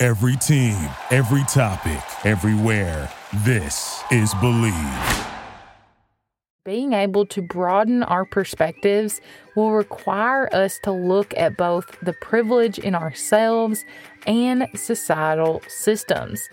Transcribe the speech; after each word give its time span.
Every 0.00 0.36
team, 0.36 0.76
every 1.10 1.42
topic, 1.48 2.00
everywhere. 2.24 3.10
This 3.38 4.00
is 4.12 4.32
Bleav. 4.34 5.26
Being 6.64 6.92
able 6.92 7.26
to 7.26 7.42
broaden 7.42 8.04
our 8.04 8.24
perspectives 8.24 9.20
will 9.56 9.72
require 9.72 10.48
us 10.54 10.78
to 10.84 10.92
look 10.92 11.36
at 11.36 11.56
both 11.56 11.98
the 12.00 12.12
privilege 12.12 12.78
in 12.78 12.94
ourselves 12.94 13.84
and 14.24 14.68
societal 14.76 15.62
systems. 15.66 16.48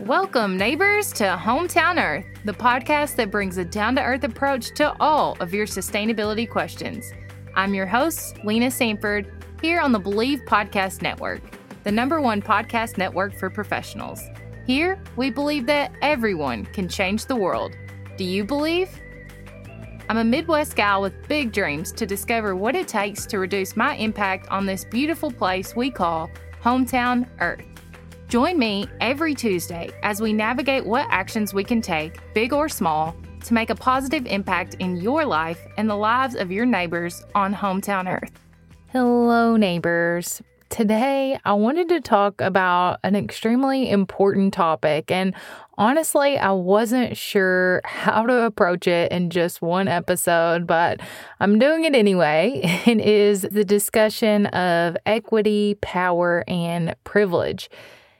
Welcome, 0.00 0.56
neighbors, 0.56 1.12
to 1.14 1.38
Hometown 1.38 2.02
Earth, 2.02 2.24
the 2.46 2.54
podcast 2.54 3.16
that 3.16 3.30
brings 3.30 3.58
a 3.58 3.66
down 3.66 3.94
to 3.96 4.02
earth 4.02 4.24
approach 4.24 4.74
to 4.76 4.96
all 5.00 5.36
of 5.38 5.52
your 5.52 5.66
sustainability 5.66 6.48
questions. 6.48 7.12
I'm 7.56 7.74
your 7.74 7.86
host, 7.86 8.42
Lena 8.42 8.70
Sanford, 8.70 9.30
here 9.60 9.80
on 9.80 9.92
the 9.92 10.00
Bleav 10.00 10.46
Podcast 10.46 11.02
Network, 11.02 11.42
the 11.84 11.92
number 11.92 12.20
one 12.20 12.42
podcast 12.42 12.98
network 12.98 13.34
for 13.34 13.50
professionals. 13.50 14.20
Here, 14.66 14.98
we 15.16 15.30
believe 15.30 15.66
that 15.66 15.92
everyone 16.00 16.64
can 16.66 16.88
change 16.88 17.26
the 17.26 17.36
world. 17.36 17.76
Do 18.16 18.24
you 18.24 18.44
believe? 18.44 18.88
I'm 20.08 20.18
a 20.18 20.24
Midwest 20.24 20.76
gal 20.76 21.02
with 21.02 21.28
big 21.28 21.52
dreams 21.52 21.92
to 21.92 22.06
discover 22.06 22.56
what 22.56 22.74
it 22.74 22.88
takes 22.88 23.26
to 23.26 23.38
reduce 23.38 23.76
my 23.76 23.94
impact 23.96 24.48
on 24.50 24.66
this 24.66 24.84
beautiful 24.84 25.30
place 25.30 25.76
we 25.76 25.90
call 25.90 26.30
Hometown 26.62 27.28
Earth. 27.40 27.64
Join 28.28 28.58
me 28.58 28.86
every 29.00 29.34
Tuesday 29.34 29.90
as 30.02 30.20
we 30.20 30.32
navigate 30.32 30.84
what 30.84 31.06
actions 31.10 31.54
we 31.54 31.64
can 31.64 31.80
take, 31.80 32.18
big 32.34 32.52
or 32.52 32.68
small, 32.68 33.14
to 33.44 33.54
make 33.54 33.68
a 33.70 33.74
positive 33.74 34.26
impact 34.26 34.76
in 34.78 34.96
your 34.96 35.24
life 35.24 35.60
and 35.76 35.88
the 35.88 35.94
lives 35.94 36.34
of 36.34 36.50
your 36.50 36.64
neighbors 36.64 37.22
on 37.34 37.54
Hometown 37.54 38.10
Earth. 38.10 38.32
Hello, 38.90 39.56
neighbors. 39.56 40.42
Today, 40.74 41.38
I 41.44 41.52
wanted 41.52 41.88
to 41.90 42.00
talk 42.00 42.40
about 42.40 42.98
an 43.04 43.14
extremely 43.14 43.88
important 43.88 44.52
topic, 44.52 45.08
and 45.08 45.32
honestly, 45.78 46.36
I 46.36 46.50
wasn't 46.50 47.16
sure 47.16 47.80
how 47.84 48.26
to 48.26 48.42
approach 48.42 48.88
it 48.88 49.12
in 49.12 49.30
just 49.30 49.62
one 49.62 49.86
episode, 49.86 50.66
but 50.66 50.98
I'm 51.38 51.60
doing 51.60 51.84
it 51.84 51.94
anyway. 51.94 52.62
It 52.86 52.98
is 52.98 53.42
the 53.42 53.64
discussion 53.64 54.46
of 54.46 54.96
equity, 55.06 55.76
power, 55.80 56.42
and 56.48 56.96
privilege. 57.04 57.70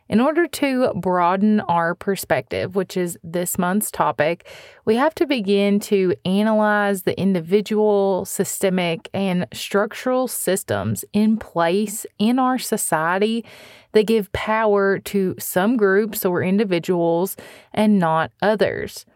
In 0.07 0.21
order 0.21 0.47
to 0.47 0.93
broaden 0.95 1.61
our 1.61 1.95
perspective, 1.95 2.77
which 2.77 2.95
is 2.95 3.19
this 3.25 3.57
month's 3.57 3.91
topic, 3.91 4.47
we 4.85 4.97
have 4.97 5.15
to 5.15 5.27
begin 5.27 5.81
to 5.81 6.15
analyze 6.27 7.03
the 7.03 7.19
individual, 7.19 8.27
systemic, 8.27 9.09
and 9.15 9.47
structural 9.55 10.29
systems 10.29 11.07
in 11.15 11.39
place 11.39 12.05
in 12.19 12.39
our 12.39 12.59
society 12.59 13.47
that 13.93 14.07
give 14.07 14.31
power 14.33 14.99
to 14.99 15.37
some 15.39 15.77
groups 15.77 16.25
or 16.25 16.43
individuals 16.43 17.37
and 17.73 17.99
not 17.99 18.31
others. 18.43 19.07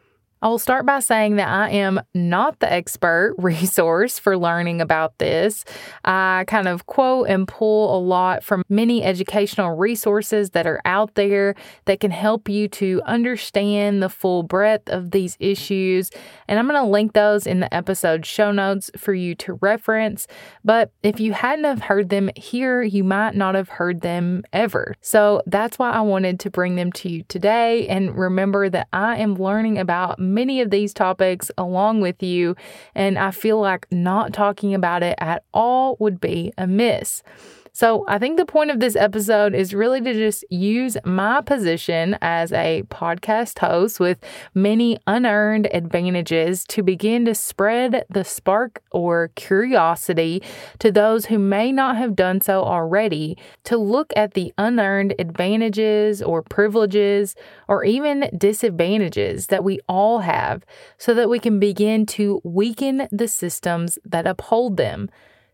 I 0.41 0.48
will 0.48 0.58
start 0.58 0.86
by 0.86 1.00
saying 1.00 1.36
that 1.36 1.48
I 1.48 1.70
am 1.70 2.00
not 2.14 2.61
the 2.61 2.72
expert 2.72 3.34
resource 3.38 4.19
for 4.19 4.38
learning 4.38 4.81
about 4.81 5.19
this. 5.19 5.65
I 6.04 6.44
kind 6.47 6.69
of 6.69 6.87
quote 6.87 7.28
and 7.28 7.49
pull 7.49 7.97
a 7.97 8.00
lot 8.00 8.44
from 8.44 8.62
many 8.69 9.03
educational 9.03 9.75
resources 9.75 10.50
that 10.50 10.66
are 10.66 10.81
out 10.84 11.15
there 11.15 11.54
that 11.87 12.00
can 12.00 12.10
help 12.10 12.48
you 12.48 12.69
to 12.69 13.03
understand 13.04 14.03
the 14.03 14.09
full 14.09 14.43
breadth 14.43 14.88
of 14.88 15.10
these 15.10 15.37
issues. 15.41 16.10
And 16.47 16.59
I'm 16.59 16.69
going 16.69 16.81
to 16.81 16.88
link 16.88 17.15
those 17.15 17.47
in 17.47 17.60
the 17.60 17.72
episode 17.75 18.25
show 18.25 18.53
notes 18.53 18.91
for 18.97 19.15
you 19.15 19.34
to 19.37 19.54
reference. 19.54 20.27
But 20.65 20.93
if 21.03 21.19
you 21.19 21.32
hadn't 21.32 21.65
have 21.65 21.82
heard 21.82 22.10
them 22.10 22.31
here, 22.37 22.82
you 22.82 23.03
might 23.03 23.34
not 23.34 23.54
have 23.54 23.69
heard 23.69 24.03
them 24.03 24.44
ever. 24.53 24.94
So 25.00 25.43
that's 25.47 25.78
why 25.78 25.91
I 25.91 26.00
wanted 26.00 26.38
to 26.41 26.50
bring 26.50 26.77
them 26.77 26.93
to 26.93 27.09
you 27.09 27.25
today. 27.25 27.88
And 27.88 28.16
remember 28.16 28.69
that 28.69 28.88
I 28.93 29.16
am 29.16 29.34
learning 29.34 29.78
about 29.78 30.19
many 30.34 30.61
of 30.61 30.71
these 30.71 30.93
topics 30.93 31.50
along 31.59 32.00
with 32.00 32.22
you, 32.22 32.56
and 32.94 33.19
I 33.19 33.31
feel 33.31 33.61
like 33.61 33.87
not 33.91 34.33
talking 34.33 34.75
about 34.75 35.03
it 35.03 35.16
at 35.19 35.44
all 35.53 35.97
would 36.00 36.21
be 36.21 36.53
amiss. 36.59 37.22
So, 37.73 38.05
I 38.09 38.19
think 38.19 38.37
the 38.37 38.47
point 38.47 38.71
of 38.71 38.81
this 38.81 38.97
episode 38.97 39.55
is 39.55 39.75
really 39.75 40.01
to 40.01 40.12
just 40.12 40.45
use 40.51 40.97
my 41.05 41.41
position 41.41 42.17
as 42.21 42.53
a 42.53 42.83
podcast 42.91 43.59
host 43.59 44.01
with 44.01 44.19
many 44.55 44.99
unearned 45.06 45.69
advantages 45.73 46.65
to 46.65 46.83
begin 46.83 47.25
to 47.27 47.34
spread 47.34 48.05
the 48.11 48.25
spark 48.25 48.83
or 48.91 49.28
curiosity 49.34 50.43
to 50.78 50.91
those 50.91 51.27
who 51.27 51.39
may 51.39 51.71
not 51.71 51.97
have 51.97 52.17
done 52.17 52.41
so 52.41 52.62
already 52.62 53.37
to 53.65 53.77
look 53.77 54.12
at 54.17 54.34
the 54.34 54.53
unearned 54.59 55.15
advantages 55.19 56.23
or 56.23 56.43
privileges 56.43 57.34
or 57.69 57.84
even 57.84 58.31
disadvantages 58.37 59.47
that 59.49 59.65
we 59.65 59.78
all 59.89 60.21
have 60.21 60.65
so 60.97 61.15
that 61.15 61.28
we 61.28 61.39
can 61.39 61.59
begin 61.59 62.07
to 62.07 62.41
weaken 62.45 63.09
the 63.12 63.28
systems 63.28 63.99
that 64.05 64.27
uphold 64.27 64.77
them. 64.77 65.09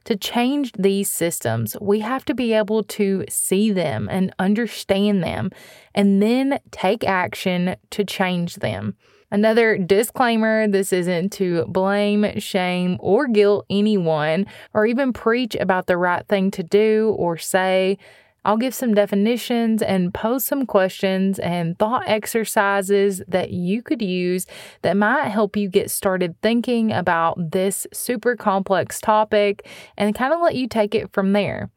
To 0.05 0.17
change 0.17 0.73
these 0.73 1.11
systems, 1.11 1.77
we 1.81 2.01
have 2.01 2.25
to 2.27 2.35
be 2.35 2.53
able 2.53 2.83
to 2.85 3.25
see 3.29 3.71
them 3.73 4.09
and 4.11 4.35
understand 4.39 5.23
them 5.23 5.51
and 5.95 6.23
then 6.23 6.59
take 6.71 7.05
action 7.05 7.77
to 7.91 8.05
change 8.05 8.57
them. 8.57 8.97
Another 9.31 9.77
disclaimer 9.79 10.69
this 10.69 10.93
isn't 10.93 11.33
to 11.33 11.65
blame, 11.67 12.39
shame, 12.39 12.99
or 13.01 13.27
guilt 13.27 13.67
anyone 13.69 14.47
or 14.73 14.87
even 14.87 15.13
preach 15.13 15.57
about 15.57 15.87
the 15.87 15.97
right 15.97 16.25
thing 16.29 16.51
to 16.53 16.63
do 16.63 17.15
or 17.19 17.37
say. 17.37 17.99
I'll 18.45 18.57
give 18.57 18.75
some 18.75 18.95
definitions 18.95 19.83
and 19.83 20.13
pose 20.13 20.45
some 20.45 20.67
questions 20.67 21.39
and 21.39 21.79
thought 21.79 22.05
exercises 22.07 23.23
that 23.27 23.51
you 23.51 23.83
could 23.83 24.03
use 24.03 24.47
that 24.83 24.97
might 24.97 25.29
help 25.29 25.57
you 25.57 25.69
get 25.69 25.91
started 25.91 26.35
thinking 26.43 26.93
about 26.93 27.53
this 27.53 27.87
super 27.93 28.37
complex 28.37 29.01
topic 29.01 29.67
and 29.97 30.15
kind 30.15 30.33
of 30.35 30.41
let 30.41 30.55
you 30.57 30.69
take 30.69 30.95
it 30.95 31.13
from 31.13 31.33
there. 31.33 31.71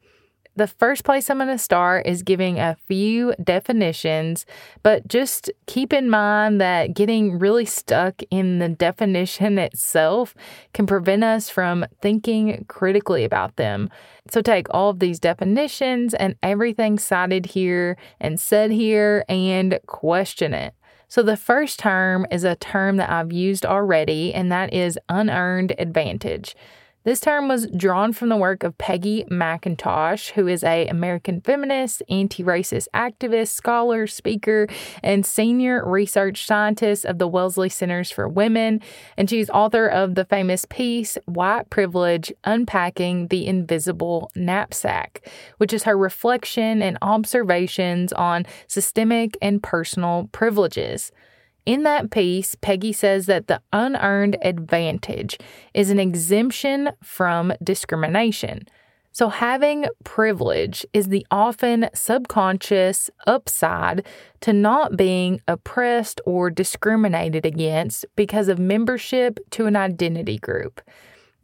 The 0.58 0.66
first 0.66 1.04
place 1.04 1.30
I'm 1.30 1.38
going 1.38 1.46
to 1.50 1.56
start 1.56 2.04
is 2.04 2.24
giving 2.24 2.58
a 2.58 2.76
few 2.88 3.32
definitions, 3.44 4.44
but 4.82 5.06
just 5.06 5.52
keep 5.66 5.92
in 5.92 6.10
mind 6.10 6.60
that 6.60 6.94
getting 6.94 7.38
really 7.38 7.64
stuck 7.64 8.22
in 8.28 8.58
the 8.58 8.68
definition 8.68 9.56
itself 9.56 10.34
can 10.74 10.84
prevent 10.84 11.22
us 11.22 11.48
from 11.48 11.86
thinking 12.02 12.64
critically 12.66 13.22
about 13.22 13.54
them. 13.54 13.88
So 14.32 14.42
take 14.42 14.66
all 14.72 14.90
of 14.90 14.98
these 14.98 15.20
definitions 15.20 16.12
and 16.12 16.34
everything 16.42 16.98
cited 16.98 17.46
here 17.46 17.96
and 18.18 18.40
said 18.40 18.72
here 18.72 19.24
and 19.28 19.78
question 19.86 20.54
it. 20.54 20.74
So, 21.10 21.22
the 21.22 21.38
first 21.38 21.78
term 21.78 22.26
is 22.30 22.44
a 22.44 22.54
term 22.54 22.98
that 22.98 23.08
I've 23.08 23.32
used 23.32 23.64
already, 23.64 24.34
and 24.34 24.52
that 24.52 24.74
is 24.74 24.98
unearned 25.08 25.74
advantage. 25.78 26.54
This 27.04 27.20
term 27.20 27.46
was 27.48 27.68
drawn 27.68 28.12
from 28.12 28.28
the 28.28 28.36
work 28.36 28.64
of 28.64 28.76
Peggy 28.76 29.24
McIntosh, 29.30 30.32
who 30.32 30.48
is 30.48 30.64
a 30.64 30.88
American 30.88 31.40
feminist, 31.40 32.02
anti-racist 32.10 32.88
activist, 32.92 33.48
scholar, 33.48 34.08
speaker, 34.08 34.66
and 35.02 35.24
senior 35.24 35.88
research 35.88 36.44
scientist 36.44 37.04
of 37.04 37.18
the 37.18 37.28
Wellesley 37.28 37.68
Centers 37.68 38.10
for 38.10 38.28
Women, 38.28 38.80
and 39.16 39.30
she's 39.30 39.48
author 39.48 39.86
of 39.86 40.16
the 40.16 40.24
famous 40.24 40.66
piece 40.68 41.16
White 41.26 41.70
Privilege: 41.70 42.32
Unpacking 42.44 43.28
the 43.28 43.46
Invisible 43.46 44.30
Knapsack, 44.34 45.26
which 45.58 45.72
is 45.72 45.84
her 45.84 45.96
reflection 45.96 46.82
and 46.82 46.98
observations 47.00 48.12
on 48.12 48.44
systemic 48.66 49.38
and 49.40 49.62
personal 49.62 50.28
privileges. 50.32 51.12
In 51.66 51.82
that 51.82 52.10
piece, 52.10 52.54
Peggy 52.54 52.92
says 52.92 53.26
that 53.26 53.46
the 53.46 53.60
unearned 53.72 54.36
advantage 54.42 55.38
is 55.74 55.90
an 55.90 55.98
exemption 55.98 56.90
from 57.02 57.52
discrimination. 57.62 58.66
So, 59.12 59.30
having 59.30 59.86
privilege 60.04 60.86
is 60.92 61.08
the 61.08 61.26
often 61.30 61.88
subconscious 61.92 63.10
upside 63.26 64.06
to 64.42 64.52
not 64.52 64.96
being 64.96 65.40
oppressed 65.48 66.20
or 66.24 66.50
discriminated 66.50 67.44
against 67.44 68.06
because 68.14 68.48
of 68.48 68.58
membership 68.58 69.40
to 69.50 69.66
an 69.66 69.74
identity 69.74 70.38
group. 70.38 70.80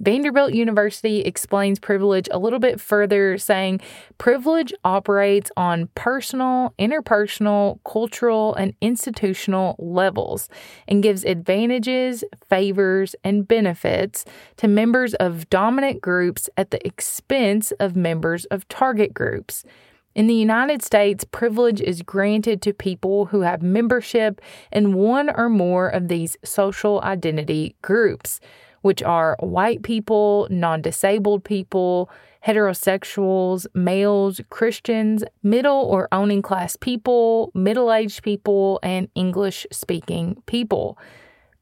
Vanderbilt 0.05 0.53
University 0.53 1.21
explains 1.21 1.79
privilege 1.79 2.29
a 2.31 2.39
little 2.39 2.59
bit 2.59 2.79
further, 2.79 3.39
saying 3.39 3.81
privilege 4.19 4.75
operates 4.85 5.51
on 5.56 5.89
personal, 5.95 6.75
interpersonal, 6.79 7.79
cultural, 7.91 8.55
and 8.55 8.75
institutional 8.83 9.77
levels 9.79 10.51
and 10.87 11.03
gives 11.03 11.25
advantages, 11.25 12.23
favors, 12.47 13.17
and 13.25 13.49
benefits 13.49 14.27
to 14.59 14.69
members 14.69 15.15
of 15.15 15.49
dominant 15.49 16.03
groups 16.03 16.51
at 16.59 16.71
the 16.71 16.87
expense 16.87 17.71
of 17.81 17.97
members 17.97 18.45
of 18.47 18.69
target 18.69 19.15
groups. 19.15 19.65
In 20.15 20.27
the 20.27 20.35
United 20.35 20.83
States, 20.83 21.25
privilege 21.25 21.81
is 21.81 22.03
granted 22.03 22.61
to 22.61 22.75
people 22.75 23.27
who 23.27 23.41
have 23.41 23.62
membership 23.62 24.43
in 24.71 24.93
one 24.93 25.31
or 25.35 25.49
more 25.49 25.89
of 25.89 26.09
these 26.09 26.37
social 26.45 27.01
identity 27.01 27.75
groups 27.81 28.39
which 28.85 29.03
are 29.03 29.35
white 29.41 29.83
people, 29.83 30.47
non 30.51 30.83
disabled 30.83 31.43
people, 31.43 32.11
heterosexuals, 32.47 33.67
males, 33.73 34.43
Christians, 34.51 35.25
middle 35.43 35.87
or 35.87 36.07
owning 36.13 36.43
class 36.43 36.77
people, 36.77 37.51
middle 37.55 37.91
aged 37.91 38.23
people, 38.23 38.79
and 38.83 39.09
English 39.15 39.67
speaking 39.73 40.37
people. 40.45 40.99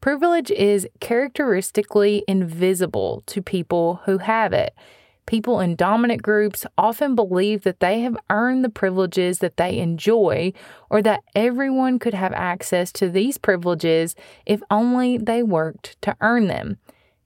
Privilege 0.01 0.51
is 0.51 0.89
characteristically 0.99 2.25
invisible 2.27 3.23
to 3.27 3.41
people 3.41 4.01
who 4.05 4.19
have 4.19 4.53
it. 4.53 4.75
People 5.27 5.61
in 5.61 5.77
dominant 5.77 6.23
groups 6.23 6.67
often 6.77 7.15
believe 7.15 7.63
that 7.63 7.79
they 7.79 8.01
have 8.01 8.17
earned 8.31 8.65
the 8.65 8.69
privileges 8.69 9.39
that 9.39 9.59
they 9.59 9.79
enjoy 9.79 10.53
or 10.91 11.01
that 11.03 11.23
everyone 11.37 12.01
could 12.01 12.15
have 12.15 12.33
access 12.33 12.91
to 12.91 13.09
these 13.09 13.39
privileges 13.39 14.17
if 14.45 14.61
only 14.73 15.19
they 15.19 15.45
worked 15.45 15.97
to 16.03 16.17
earn 16.21 16.49
them. 16.49 16.79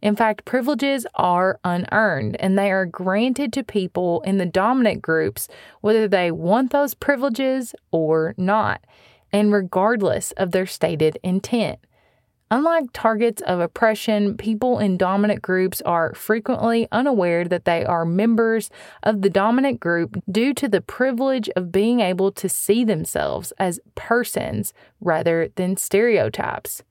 In 0.02 0.14
fact, 0.14 0.44
privileges 0.44 1.06
are 1.14 1.58
unearned 1.64 2.36
and 2.38 2.58
they 2.58 2.70
are 2.70 2.86
granted 2.86 3.52
to 3.54 3.64
people 3.64 4.20
in 4.22 4.36
the 4.36 4.46
dominant 4.46 5.02
groups 5.02 5.48
whether 5.80 6.06
they 6.06 6.30
want 6.30 6.70
those 6.70 6.94
privileges 6.94 7.74
or 7.90 8.34
not, 8.36 8.82
and 9.32 9.52
regardless 9.52 10.32
of 10.32 10.52
their 10.52 10.66
stated 10.66 11.18
intent. 11.22 11.78
Unlike 12.48 12.92
targets 12.92 13.42
of 13.42 13.58
oppression, 13.58 14.36
people 14.36 14.78
in 14.78 14.96
dominant 14.96 15.42
groups 15.42 15.82
are 15.82 16.14
frequently 16.14 16.86
unaware 16.92 17.44
that 17.44 17.64
they 17.64 17.84
are 17.84 18.04
members 18.04 18.70
of 19.02 19.22
the 19.22 19.30
dominant 19.30 19.80
group 19.80 20.22
due 20.30 20.54
to 20.54 20.68
the 20.68 20.80
privilege 20.80 21.48
of 21.56 21.72
being 21.72 21.98
able 21.98 22.30
to 22.30 22.48
see 22.48 22.84
themselves 22.84 23.52
as 23.58 23.80
persons 23.96 24.72
rather 25.00 25.48
than 25.56 25.76
stereotypes. 25.76 26.84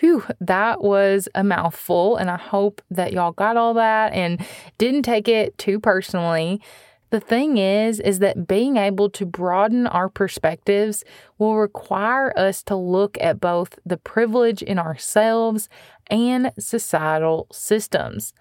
Whew, 0.00 0.24
that 0.40 0.82
was 0.82 1.28
a 1.34 1.44
mouthful, 1.44 2.16
and 2.16 2.30
I 2.30 2.36
hope 2.36 2.82
that 2.90 3.12
y'all 3.12 3.32
got 3.32 3.56
all 3.56 3.74
that 3.74 4.12
and 4.12 4.44
didn't 4.78 5.02
take 5.02 5.28
it 5.28 5.56
too 5.58 5.78
personally. 5.78 6.60
The 7.10 7.20
thing 7.20 7.58
is, 7.58 8.00
is 8.00 8.20
that 8.20 8.46
being 8.48 8.78
able 8.78 9.10
to 9.10 9.26
broaden 9.26 9.86
our 9.86 10.08
perspectives 10.08 11.04
will 11.36 11.56
require 11.56 12.32
us 12.38 12.62
to 12.64 12.74
look 12.74 13.18
at 13.20 13.38
both 13.38 13.78
the 13.84 13.98
privilege 13.98 14.62
in 14.62 14.78
ourselves 14.78 15.68
and 16.06 16.52
societal 16.58 17.48
systems. 17.52 18.32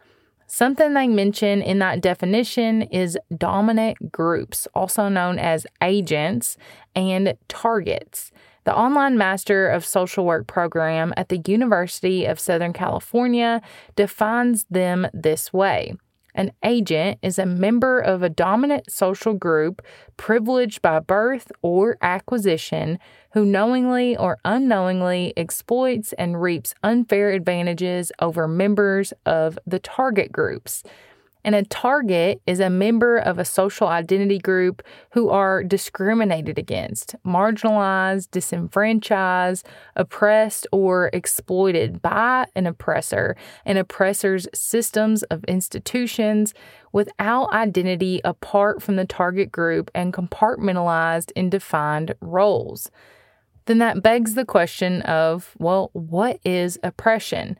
Something 0.53 0.93
they 0.93 1.07
mention 1.07 1.61
in 1.61 1.79
that 1.79 2.01
definition 2.01 2.81
is 2.81 3.17
dominant 3.37 4.11
groups, 4.11 4.67
also 4.75 5.07
known 5.07 5.39
as 5.39 5.65
agents 5.81 6.57
and 6.93 7.35
targets. 7.47 8.33
The 8.65 8.75
Online 8.75 9.17
Master 9.17 9.69
of 9.69 9.85
Social 9.85 10.25
Work 10.25 10.47
program 10.47 11.13
at 11.15 11.29
the 11.29 11.41
University 11.47 12.25
of 12.25 12.37
Southern 12.37 12.73
California 12.73 13.61
defines 13.95 14.65
them 14.69 15.07
this 15.13 15.53
way. 15.53 15.93
An 16.33 16.51
agent 16.63 17.19
is 17.21 17.37
a 17.37 17.45
member 17.45 17.99
of 17.99 18.23
a 18.23 18.29
dominant 18.29 18.91
social 18.91 19.33
group 19.33 19.81
privileged 20.17 20.81
by 20.81 20.99
birth 20.99 21.51
or 21.61 21.97
acquisition 22.01 22.99
who 23.33 23.45
knowingly 23.45 24.15
or 24.15 24.37
unknowingly 24.45 25.33
exploits 25.37 26.13
and 26.13 26.41
reaps 26.41 26.73
unfair 26.83 27.31
advantages 27.31 28.11
over 28.19 28.47
members 28.47 29.13
of 29.25 29.57
the 29.65 29.79
target 29.79 30.31
groups. 30.31 30.83
And 31.43 31.55
a 31.55 31.63
target 31.63 32.41
is 32.45 32.59
a 32.59 32.69
member 32.69 33.17
of 33.17 33.39
a 33.39 33.45
social 33.45 33.87
identity 33.87 34.37
group 34.37 34.83
who 35.11 35.29
are 35.29 35.63
discriminated 35.63 36.57
against, 36.57 37.15
marginalized, 37.25 38.29
disenfranchised, 38.31 39.65
oppressed, 39.95 40.67
or 40.71 41.09
exploited 41.13 42.01
by 42.01 42.45
an 42.55 42.67
oppressor, 42.67 43.35
an 43.65 43.77
oppressor's 43.77 44.47
systems 44.53 45.23
of 45.23 45.43
institutions 45.45 46.53
without 46.91 47.51
identity 47.53 48.21
apart 48.23 48.81
from 48.81 48.95
the 48.95 49.05
target 49.05 49.51
group 49.51 49.89
and 49.95 50.13
compartmentalized 50.13 51.31
in 51.35 51.49
defined 51.49 52.13
roles. 52.21 52.91
Then 53.65 53.77
that 53.79 54.03
begs 54.03 54.33
the 54.33 54.45
question 54.45 55.01
of 55.03 55.55
well, 55.57 55.89
what 55.93 56.39
is 56.43 56.77
oppression? 56.83 57.57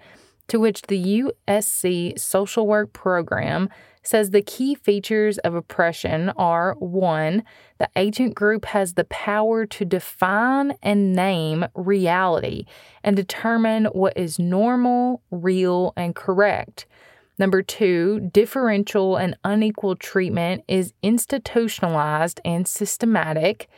To 0.52 0.60
which 0.60 0.82
the 0.82 1.24
USC 1.48 2.20
social 2.20 2.68
work 2.68 2.92
program 2.92 3.70
says 4.04 4.32
the 4.32 4.42
key 4.42 4.76
features 4.76 5.38
of 5.38 5.56
oppression 5.56 6.28
are 6.32 6.76
one, 6.78 7.44
the 7.78 7.88
agent 7.96 8.36
group 8.36 8.66
has 8.66 8.96
the 8.96 9.06
power 9.06 9.66
to 9.66 9.86
define 9.86 10.74
and 10.84 11.14
name 11.14 11.64
reality 11.74 12.66
and 13.02 13.16
determine 13.16 13.86
what 13.86 14.18
is 14.18 14.40
normal, 14.40 15.22
real, 15.32 15.94
and 15.96 16.16
correct. 16.16 16.86
Number 17.40 17.62
two, 17.62 18.20
differential 18.34 19.16
and 19.16 19.38
unequal 19.46 19.96
treatment 19.96 20.66
is 20.68 20.92
institutionalized 21.02 22.42
and 22.44 22.68
systematic. 22.68 23.70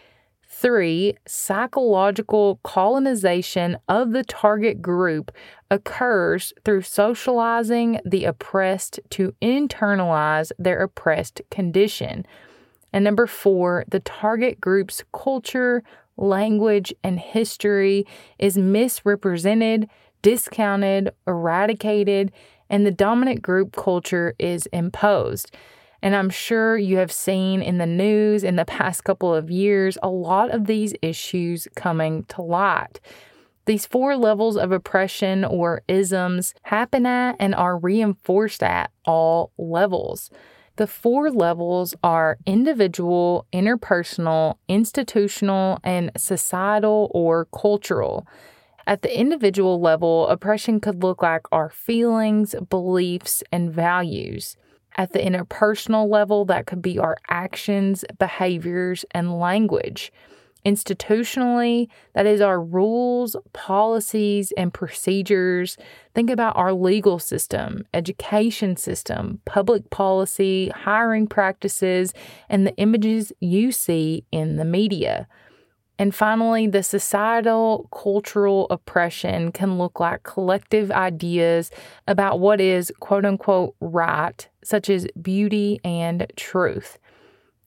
Three, 0.55 1.17
psychological 1.25 2.59
colonization 2.63 3.77
of 3.89 4.11
the 4.11 4.23
target 4.23 4.81
group 4.81 5.31
occurs 5.69 6.53
through 6.63 6.83
socializing 6.83 7.99
the 8.05 8.25
oppressed 8.25 8.99
to 9.09 9.35
internalize 9.41 10.51
their 10.57 10.81
oppressed 10.81 11.41
condition. 11.51 12.25
And 12.93 13.03
number 13.03 13.27
four, 13.27 13.83
the 13.89 13.99
target 13.99 14.61
group's 14.61 15.03
culture, 15.11 15.83
language, 16.17 16.93
and 17.03 17.19
history 17.19 18.05
is 18.37 18.55
misrepresented, 18.55 19.89
discounted, 20.21 21.09
eradicated, 21.27 22.31
and 22.69 22.85
the 22.85 22.91
dominant 22.91 23.41
group 23.41 23.75
culture 23.75 24.33
is 24.39 24.67
imposed. 24.67 25.53
And 26.03 26.17
I'm 26.17 26.29
sure 26.29 26.77
you 26.77 26.97
have 26.97 27.13
seen 27.13 27.61
in 27.61 27.77
the 27.77 27.85
news 27.85 28.43
in 28.43 28.57
the 28.57 28.65
past 28.65 29.05
couple 29.05 29.33
of 29.33 29.49
years 29.49 29.97
a 30.03 30.09
lot 30.09 30.51
of 30.53 30.67
these 30.67 30.93
issues 31.01 31.65
coming 31.77 32.25
to 32.25 32.41
light. 32.41 32.99
These 33.67 33.85
four 33.85 34.17
levels 34.17 34.57
of 34.57 34.73
oppression 34.73 35.45
or 35.45 35.81
isms 35.87 36.53
happen 36.63 37.05
at 37.05 37.37
and 37.39 37.55
are 37.55 37.77
reinforced 37.77 38.61
at 38.61 38.91
all 39.05 39.53
levels. 39.57 40.29
The 40.75 40.87
four 40.87 41.31
levels 41.31 41.95
are 42.03 42.37
individual, 42.45 43.47
interpersonal, 43.53 44.57
institutional, 44.67 45.79
and 45.85 46.11
societal 46.17 47.11
or 47.13 47.45
cultural. 47.45 48.27
At 48.85 49.03
the 49.03 49.17
individual 49.17 49.79
level, 49.79 50.27
oppression 50.27 50.81
could 50.81 51.01
look 51.01 51.21
like 51.21 51.45
our 51.53 51.69
feelings, 51.69 52.55
beliefs, 52.69 53.41
and 53.53 53.71
values. 53.71 54.57
At 54.95 55.13
the 55.13 55.19
interpersonal 55.19 56.09
level, 56.09 56.45
that 56.45 56.67
could 56.67 56.81
be 56.81 56.99
our 56.99 57.17
actions, 57.29 58.05
behaviors, 58.19 59.05
and 59.11 59.39
language. 59.39 60.11
Institutionally, 60.65 61.89
that 62.13 62.25
is 62.25 62.39
our 62.39 62.61
rules, 62.61 63.35
policies, 63.51 64.53
and 64.55 64.73
procedures. 64.73 65.77
Think 66.15 66.29
about 66.29 66.55
our 66.55 66.71
legal 66.71 67.19
system, 67.19 67.85
education 67.93 68.77
system, 68.77 69.41
public 69.45 69.89
policy, 69.89 70.69
hiring 70.69 71.27
practices, 71.27 72.13
and 72.47 72.65
the 72.65 72.75
images 72.77 73.33
you 73.41 73.71
see 73.73 74.23
in 74.31 74.55
the 74.55 74.65
media. 74.65 75.27
And 75.99 76.13
finally, 76.13 76.67
the 76.67 76.81
societal 76.81 77.87
cultural 77.93 78.67
oppression 78.69 79.51
can 79.51 79.77
look 79.77 79.99
like 79.99 80.23
collective 80.23 80.91
ideas 80.91 81.69
about 82.07 82.39
what 82.39 82.59
is 82.59 82.91
quote 82.99 83.25
unquote 83.25 83.75
right, 83.79 84.47
such 84.63 84.89
as 84.89 85.07
beauty 85.21 85.79
and 85.83 86.31
truth. 86.35 86.97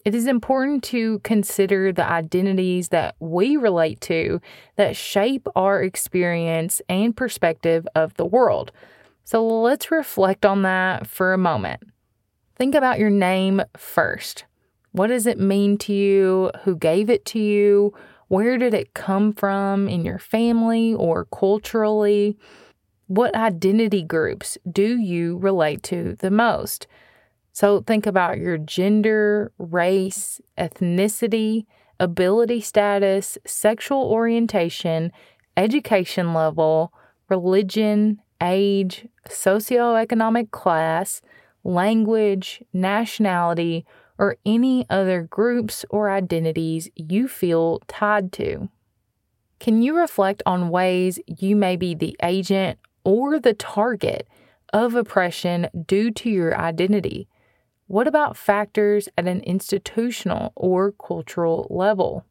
It 0.05 0.15
is 0.15 0.27
important 0.27 0.85
to 0.85 1.19
consider 1.21 1.93
the 1.93 2.09
identities 2.09 2.89
that 2.89 3.17
we 3.19 3.57
relate 3.57 4.01
to 4.03 4.41
that 4.77 4.97
shape 4.97 5.49
our 5.57 5.83
experience 5.83 6.81
and 6.89 7.17
perspective 7.17 7.89
of 7.95 8.15
the 8.15 8.25
world. 8.25 8.71
So 9.25 9.45
let's 9.45 9.91
reflect 9.91 10.47
on 10.47 10.63
that 10.63 11.09
for 11.09 11.33
a 11.33 11.39
moment. 11.39 11.83
Think 12.55 12.77
about 12.77 13.01
your 13.01 13.11
name 13.11 13.63
first. 13.77 14.45
What 14.93 15.09
does 15.09 15.27
it 15.27 15.41
mean 15.41 15.77
to 15.79 15.93
you? 15.93 16.51
Who 16.63 16.77
gave 16.77 17.11
it 17.11 17.25
to 17.27 17.41
you? 17.41 17.93
Where 18.29 18.59
did 18.59 18.75
it 18.75 18.95
come 18.95 19.33
from 19.33 19.89
in 19.89 20.05
your 20.05 20.19
family 20.19 20.95
or 20.95 21.27
culturally? 21.27 22.37
What 23.07 23.37
identity 23.37 24.03
groups 24.03 24.59
do 24.71 24.99
you 24.99 25.39
relate 25.39 25.83
to 25.85 26.17
the 26.19 26.31
most? 26.31 26.89
So 27.53 27.81
think 27.83 28.07
about 28.07 28.39
your 28.39 28.59
gender, 28.59 29.53
race, 29.59 30.41
ethnicity, 30.59 31.67
ability 31.99 32.61
status, 32.61 33.39
sexual 33.47 34.03
orientation, 34.03 35.13
education 35.57 36.35
level, 36.35 36.93
religion, 37.29 38.21
age, 38.43 39.07
socioeconomic 39.29 40.51
class, 40.51 41.23
language, 41.65 42.63
nationality, 42.73 43.87
or 44.19 44.37
any 44.45 44.87
other 44.89 45.23
groups 45.23 45.85
or 45.91 46.11
identities 46.11 46.89
you 46.95 47.29
feel 47.29 47.81
tied 47.87 48.33
to. 48.33 48.69
Can 49.59 49.83
you 49.83 49.97
reflect 49.97 50.43
on 50.45 50.71
ways 50.71 51.19
you 51.27 51.57
may 51.57 51.77
be 51.77 51.95
the 51.95 52.17
agent 52.23 52.79
or 53.05 53.39
the 53.39 53.55
target 53.55 54.29
of 54.73 54.95
oppression 54.95 55.69
due 55.87 56.11
to 56.11 56.31
your 56.31 56.59
identity? 56.59 57.29
What 57.87 58.09
about 58.09 58.37
factors 58.37 59.09
at 59.17 59.29
an 59.29 59.41
institutional 59.43 60.53
or 60.57 60.93
cultural 60.93 61.67
level? 61.71 62.25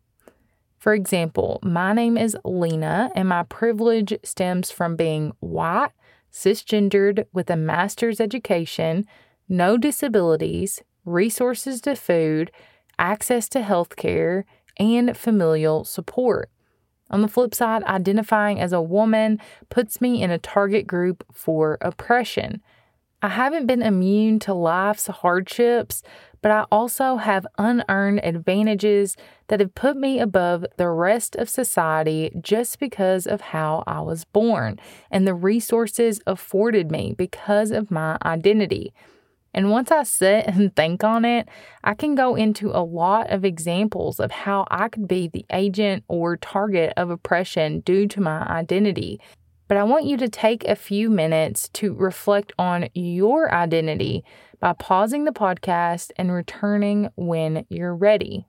For 0.78 0.94
example, 0.94 1.60
my 1.64 1.94
name 1.94 2.18
is 2.18 2.38
Lena, 2.44 3.10
and 3.16 3.30
my 3.30 3.44
privilege 3.44 4.14
stems 4.24 4.70
from 4.70 4.96
being 4.96 5.32
white, 5.40 5.92
cisgendered, 6.32 7.26
with 7.34 7.50
a 7.50 7.56
master's 7.56 8.20
education, 8.20 9.08
no 9.50 9.78
disabilities, 9.78 10.84
resources 11.06 11.82
to 11.82 11.96
food, 11.96 12.52
access 13.00 13.48
to 13.50 13.62
health 13.62 13.96
care, 13.96 14.46
and 14.78 15.16
familial 15.16 15.84
support. 15.84 16.50
On 17.10 17.22
the 17.22 17.28
flip 17.28 17.54
side, 17.54 17.84
identifying 17.84 18.60
as 18.60 18.74
a 18.74 18.82
woman 18.82 19.40
puts 19.70 20.02
me 20.02 20.22
in 20.22 20.32
a 20.32 20.40
target 20.40 20.88
group 20.88 21.24
for 21.32 21.78
oppression. 21.82 22.62
I 23.22 23.30
haven't 23.30 23.68
been 23.68 23.82
immune 23.82 24.40
to 24.40 24.54
life's 24.54 25.08
hardships, 25.08 26.04
but 26.42 26.52
I 26.52 26.66
also 26.72 27.16
have 27.16 27.48
unearned 27.58 28.24
advantages 28.24 29.18
that 29.48 29.60
have 29.60 29.74
put 29.74 29.98
me 29.98 30.20
above 30.20 30.66
the 30.78 30.90
rest 30.90 31.36
of 31.36 31.50
society 31.50 32.32
just 32.40 32.78
because 32.78 33.26
of 33.26 33.42
how 33.42 33.84
I 33.88 34.02
was 34.02 34.26
born 34.26 34.80
and 35.10 35.28
the 35.28 35.34
resources 35.34 36.22
afforded 36.28 36.92
me 36.92 37.16
because 37.18 37.72
of 37.72 37.90
my 37.90 38.18
identity. 38.24 38.94
And 39.56 39.72
once 39.72 39.90
I 39.90 40.04
sit 40.04 40.46
and 40.48 40.76
think 40.76 41.04
on 41.04 41.26
it, 41.26 41.50
I 41.84 41.96
can 41.96 42.14
go 42.14 42.36
into 42.36 42.70
a 42.70 42.84
lot 42.84 43.32
of 43.32 43.44
examples 43.44 44.20
of 44.20 44.30
how 44.30 44.68
I 44.70 44.90
could 44.90 45.08
be 45.08 45.28
the 45.28 45.46
agent 45.52 46.04
or 46.08 46.38
target 46.38 46.94
of 46.98 47.10
oppression 47.10 47.80
due 47.80 48.08
to 48.10 48.22
my 48.22 48.46
identity. 48.46 49.20
But 49.68 49.78
I 49.78 49.84
want 49.84 50.06
you 50.06 50.18
to 50.18 50.30
take 50.30 50.64
a 50.66 50.76
few 50.76 51.10
minutes 51.10 51.70
to 51.70 51.96
reflect 51.96 52.54
on 52.60 52.90
your 52.94 53.52
identity 53.52 54.24
by 54.60 54.74
pausing 54.74 55.26
the 55.26 55.32
podcast 55.32 56.12
and 56.18 56.32
returning 56.32 57.10
when 57.16 57.66
you're 57.70 57.96
ready. 57.96 58.46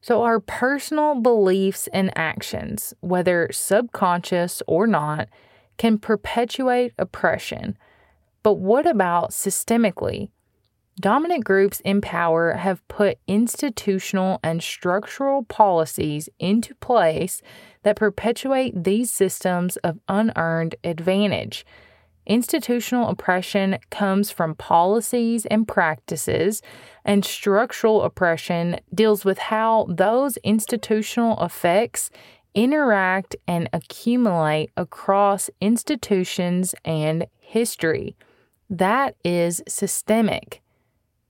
So, 0.00 0.22
our 0.22 0.40
personal 0.40 1.20
beliefs 1.20 1.88
and 1.92 2.10
actions, 2.16 2.92
whether 3.00 3.48
subconscious 3.52 4.62
or 4.66 4.86
not, 4.86 5.28
can 5.76 5.98
perpetuate 5.98 6.92
oppression. 6.98 7.76
But 8.42 8.54
what 8.54 8.86
about 8.86 9.30
systemically? 9.30 10.30
Dominant 11.00 11.44
groups 11.44 11.80
in 11.80 12.00
power 12.00 12.52
have 12.52 12.86
put 12.86 13.18
institutional 13.26 14.40
and 14.42 14.62
structural 14.62 15.44
policies 15.44 16.28
into 16.38 16.74
place 16.76 17.40
that 17.82 17.96
perpetuate 17.96 18.84
these 18.84 19.10
systems 19.10 19.76
of 19.78 19.98
unearned 20.08 20.74
advantage. 20.84 21.64
Institutional 22.26 23.08
oppression 23.08 23.78
comes 23.90 24.30
from 24.30 24.54
policies 24.54 25.46
and 25.46 25.66
practices, 25.66 26.62
and 27.04 27.24
structural 27.24 28.02
oppression 28.02 28.78
deals 28.94 29.24
with 29.24 29.38
how 29.38 29.86
those 29.88 30.36
institutional 30.38 31.42
effects 31.42 32.10
interact 32.54 33.34
and 33.48 33.68
accumulate 33.72 34.70
across 34.76 35.48
institutions 35.60 36.74
and 36.84 37.26
history. 37.40 38.14
That 38.72 39.16
is 39.22 39.62
systemic. 39.68 40.62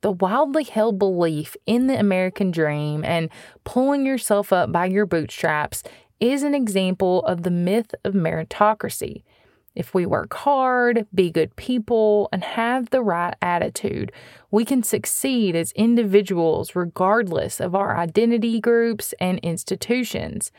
The 0.02 0.12
wildly 0.12 0.62
held 0.62 1.00
belief 1.00 1.56
in 1.66 1.88
the 1.88 1.98
American 1.98 2.52
dream 2.52 3.04
and 3.04 3.30
pulling 3.64 4.06
yourself 4.06 4.52
up 4.52 4.70
by 4.70 4.86
your 4.86 5.06
bootstraps 5.06 5.82
is 6.20 6.44
an 6.44 6.54
example 6.54 7.24
of 7.24 7.42
the 7.42 7.50
myth 7.50 7.96
of 8.04 8.14
meritocracy. 8.14 9.24
If 9.74 9.92
we 9.92 10.06
work 10.06 10.32
hard, 10.34 11.08
be 11.12 11.32
good 11.32 11.56
people, 11.56 12.28
and 12.32 12.44
have 12.44 12.90
the 12.90 13.02
right 13.02 13.34
attitude, 13.42 14.12
we 14.52 14.64
can 14.64 14.84
succeed 14.84 15.56
as 15.56 15.72
individuals 15.72 16.76
regardless 16.76 17.58
of 17.58 17.74
our 17.74 17.96
identity 17.96 18.60
groups 18.60 19.14
and 19.18 19.40
institutions. 19.40 20.52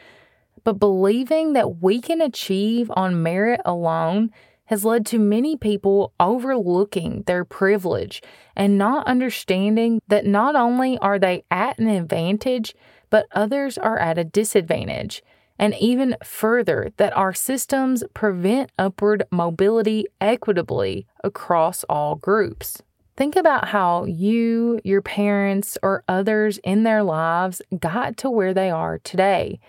But 0.66 0.80
believing 0.80 1.54
that 1.54 1.82
we 1.82 2.02
can 2.02 2.20
achieve 2.20 2.92
on 2.94 3.24
merit 3.24 3.62
alone 3.63 4.32
has 4.65 4.86
led 4.86 5.05
to 5.05 5.20
many 5.20 5.55
people 5.55 6.13
overlooking 6.20 7.24
their 7.27 7.43
privilege 7.43 8.22
and 8.55 8.77
not 8.77 9.05
understanding 9.08 10.01
that 10.08 10.25
not 10.25 10.55
only 10.55 10.98
are 11.00 11.20
they 11.20 11.43
at 11.51 11.77
an 11.79 11.88
advantage, 11.88 12.74
but 13.10 13.27
others 13.34 13.77
are 13.77 14.00
at 14.00 14.17
a 14.17 14.24
disadvantage 14.24 15.22
and 15.60 15.75
even 15.79 16.15
further, 16.24 16.91
that 16.98 17.15
our 17.15 17.34
systems 17.34 18.03
prevent 18.13 18.72
upward 18.77 19.24
mobility 19.32 20.05
equitably 20.20 21.05
across 21.24 21.84
all 21.86 22.15
groups. 22.15 22.82
Think 23.15 23.36
about 23.36 23.70
how 23.70 24.05
you, 24.05 24.79
your 24.84 25.01
parents, 25.01 25.77
or 25.84 26.03
others 26.08 26.58
in 26.63 26.84
their 26.84 27.03
lives 27.03 27.62
got 27.79 28.17
to 28.17 28.29
where 28.29 28.53
they 28.53 28.72
are 28.72 28.98
today, 29.00 29.60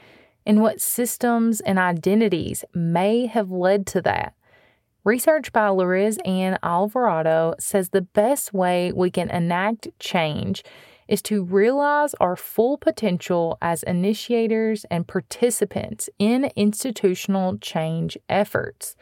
and 0.46 0.62
what 0.62 0.80
systems 0.80 1.60
and 1.60 1.78
identities 1.78 2.64
may 2.74 3.26
have 3.26 3.50
led 3.50 3.86
to 3.88 4.00
that. 4.02 4.34
Research 5.04 5.52
by 5.52 5.68
Lariz 5.68 6.16
and 6.24 6.58
Alvarado 6.62 7.54
says 7.58 7.90
the 7.90 8.00
best 8.00 8.54
way 8.54 8.90
we 8.90 9.10
can 9.10 9.28
enact 9.28 9.88
change 9.98 10.64
is 11.08 11.20
to 11.20 11.44
realize 11.44 12.14
our 12.14 12.36
full 12.36 12.78
potential 12.78 13.58
as 13.60 13.82
initiators 13.82 14.86
and 14.90 15.06
participants 15.06 16.08
in 16.18 16.50
institutional 16.56 17.58
change 17.58 18.16
efforts. 18.30 18.96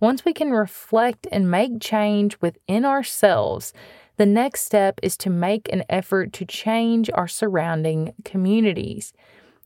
Once 0.00 0.24
we 0.24 0.32
can 0.32 0.52
reflect 0.52 1.26
and 1.30 1.50
make 1.50 1.82
change 1.82 2.34
within 2.40 2.86
ourselves, 2.86 3.74
the 4.16 4.24
next 4.24 4.62
step 4.62 4.98
is 5.02 5.18
to 5.18 5.28
make 5.28 5.70
an 5.70 5.84
effort 5.90 6.32
to 6.32 6.46
change 6.46 7.10
our 7.12 7.28
surrounding 7.28 8.14
communities. 8.24 9.12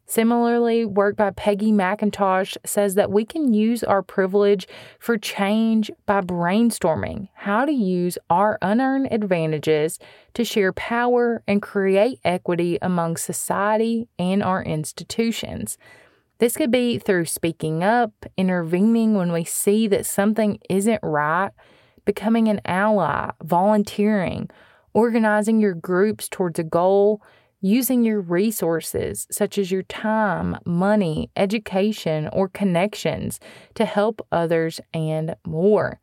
Similarly, 0.09 0.85
work 0.85 1.17
by 1.17 1.31
Peggy 1.31 1.73
McIntosh 1.73 2.57
says 2.65 2.95
that 2.95 3.11
we 3.11 3.25
can 3.25 3.53
use 3.53 3.83
our 3.83 4.03
privilege 4.03 4.69
for 5.01 5.19
change 5.19 5.91
by 6.07 6.21
brainstorming 6.21 7.29
how 7.35 7.65
to 7.65 7.73
use 7.73 8.17
our 8.31 8.57
unearned 8.63 9.09
advantages 9.11 9.99
to 10.35 10.45
share 10.45 10.73
power 10.73 11.43
and 11.49 11.61
create 11.61 12.21
equity 12.25 12.79
among 12.81 13.17
society 13.17 14.09
and 14.17 14.45
our 14.45 14.63
institutions. 14.63 15.77
This 16.39 16.57
could 16.57 16.71
be 16.71 16.99
through 16.99 17.25
speaking 17.25 17.83
up, 17.83 18.13
intervening 18.37 19.15
when 19.15 19.33
we 19.33 19.43
see 19.43 19.89
that 19.89 20.07
something 20.07 20.61
isn't 20.71 21.01
right, 21.03 21.51
becoming 22.05 22.47
an 22.47 22.61
ally, 22.65 23.31
volunteering, 23.43 24.51
organizing 24.95 25.59
your 25.59 25.75
groups 25.75 26.29
towards 26.29 26.61
a 26.61 26.65
goal 26.65 27.21
using 27.67 28.05
your 28.05 28.21
resources, 28.21 29.27
such 29.31 29.59
as 29.59 29.73
your 29.73 29.83
time, 29.83 30.57
money, 30.65 31.31
education, 31.37 32.29
or 32.33 32.49
connections, 32.49 33.41
to 33.75 33.85
help 33.85 34.25
others 34.31 34.81
and 34.95 35.35
more. 35.45 36.01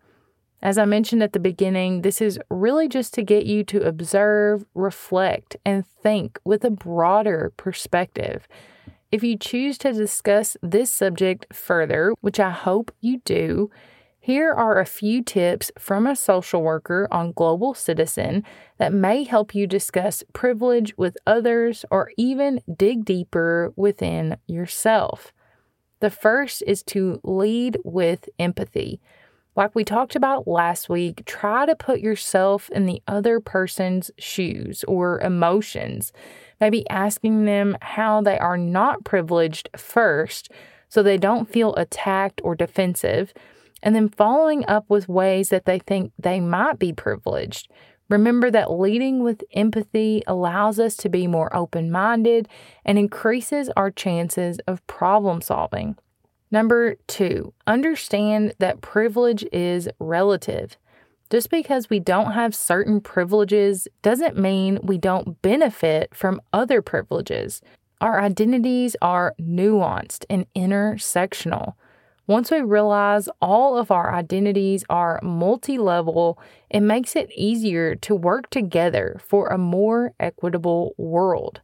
As 0.61 0.77
I 0.77 0.85
mentioned 0.85 1.23
at 1.23 1.33
the 1.33 1.39
beginning, 1.39 2.01
this 2.01 2.21
is 2.21 2.39
really 2.49 2.87
just 2.87 3.13
to 3.15 3.23
get 3.23 3.45
you 3.45 3.63
to 3.65 3.81
observe, 3.81 4.65
reflect, 4.73 5.55
and 5.65 5.85
think 5.85 6.39
with 6.43 6.65
a 6.65 6.69
broader 6.69 7.53
perspective. 7.55 8.47
If 9.11 9.23
you 9.23 9.37
choose 9.37 9.77
to 9.79 9.93
discuss 9.93 10.57
this 10.61 10.91
subject 10.91 11.53
further, 11.53 12.13
which 12.21 12.39
I 12.39 12.49
hope 12.49 12.91
you 12.99 13.21
do, 13.25 13.69
here 14.23 14.53
are 14.53 14.79
a 14.79 14.85
few 14.85 15.21
tips 15.21 15.69
from 15.77 16.07
a 16.07 16.15
social 16.15 16.61
worker 16.61 17.09
on 17.11 17.33
Global 17.33 17.73
Citizen 17.73 18.45
that 18.77 18.93
may 18.93 19.25
help 19.25 19.53
you 19.53 19.67
discuss 19.67 20.23
privilege 20.31 20.97
with 20.97 21.17
others 21.27 21.83
or 21.91 22.09
even 22.15 22.61
dig 22.73 23.03
deeper 23.03 23.73
within 23.75 24.37
yourself. 24.47 25.33
The 25.99 26.09
first 26.09 26.63
is 26.65 26.83
to 26.83 27.19
lead 27.25 27.79
with 27.83 28.29
empathy. 28.39 29.01
Like 29.57 29.75
we 29.75 29.83
talked 29.83 30.15
about 30.15 30.47
last 30.47 30.87
week, 30.87 31.25
try 31.25 31.65
to 31.65 31.75
put 31.75 31.99
yourself 31.99 32.69
in 32.69 32.85
the 32.85 33.03
other 33.05 33.41
person's 33.41 34.09
shoes 34.17 34.85
or 34.87 35.19
emotions. 35.19 36.13
Maybe 36.61 36.89
asking 36.89 37.43
them 37.43 37.75
how 37.81 38.21
they 38.21 38.39
are 38.39 38.57
not 38.57 39.03
privileged 39.03 39.67
first 39.75 40.49
so 40.87 41.03
they 41.03 41.17
don't 41.17 41.51
feel 41.51 41.75
attacked 41.75 42.39
or 42.41 42.55
defensive 42.55 43.33
and 43.83 43.95
then 43.95 44.09
following 44.09 44.65
up 44.67 44.85
with 44.89 45.07
ways 45.07 45.49
that 45.49 45.65
they 45.65 45.77
think 45.77 46.11
they 46.17 46.39
might 46.39 46.79
be 46.79 46.91
privileged. 46.91 47.69
Remember 48.09 48.49
that 48.49 48.71
leading 48.71 49.23
with 49.23 49.43
empathy 49.53 50.23
allows 50.25 50.79
us 50.79 50.95
to 50.97 51.09
be 51.09 51.27
more 51.27 51.55
open 51.55 51.91
minded 51.91 52.47
and 52.85 52.97
increases 52.97 53.69
our 53.77 53.91
chances 53.91 54.59
of 54.67 54.85
problem 54.87 55.41
solving. 55.41 55.97
Number 56.49 56.95
two, 57.07 57.53
understand 57.67 58.53
that 58.59 58.81
privilege 58.81 59.45
is 59.51 59.89
relative. 59.99 60.77
Just 61.29 61.49
because 61.49 61.89
we 61.89 61.99
don't 61.99 62.33
have 62.33 62.53
certain 62.53 63.01
privileges 63.01 63.87
doesn't 64.03 64.37
mean 64.37 64.79
we 64.83 64.97
don't 64.97 65.41
benefit 65.41 66.13
from 66.13 66.41
other 66.53 66.81
privileges. 66.81 67.61
Our 67.99 68.21
identities 68.21 68.95
are 69.01 69.33
nuanced 69.41 70.25
and 70.29 70.45
intersectional. 70.53 71.73
Once 72.25 72.49
we 72.49 72.61
realize 72.61 73.27
all 73.41 73.77
of 73.77 73.91
our 73.91 74.13
identities 74.13 74.85
are 74.89 75.19
multi 75.21 75.77
level, 75.77 76.39
it 76.69 76.79
makes 76.79 77.17
it 77.17 77.29
easier 77.35 77.95
to 77.95 78.15
work 78.15 78.49
together 78.49 79.19
for 79.23 79.49
a 79.49 79.57
more 79.57 80.13
equitable 80.21 80.93
world. 80.97 81.59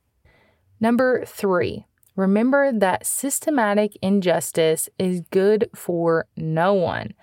Number 0.82 1.24
three, 1.26 1.86
remember 2.18 2.74
that 2.74 3.06
systematic 3.06 3.98
injustice 4.02 4.90
is 5.00 5.22
good 5.32 5.70
for 5.74 6.28
no 6.36 6.74
one. 6.74 7.14